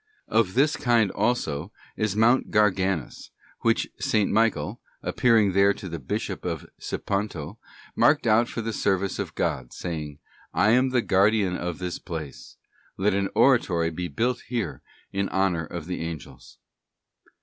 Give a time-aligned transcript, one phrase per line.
[0.29, 4.15] Of this kind also is Mount Garganus which S.
[4.25, 7.59] Michael, appearing there to the Bishop of Siponto,
[7.95, 10.17] marked out for the service of God, saying:'
[10.59, 12.57] Iam the guardian of this place,
[12.97, 14.81] let an oratory be built here
[15.13, 16.57] in honour of the Angels.